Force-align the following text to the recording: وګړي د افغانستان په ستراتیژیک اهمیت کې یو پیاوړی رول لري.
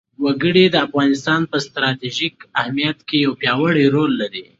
وګړي 0.23 0.65
د 0.69 0.75
افغانستان 0.87 1.41
په 1.51 1.57
ستراتیژیک 1.65 2.35
اهمیت 2.61 2.97
کې 3.07 3.17
یو 3.25 3.31
پیاوړی 3.41 3.85
رول 3.95 4.11
لري. 4.21 4.43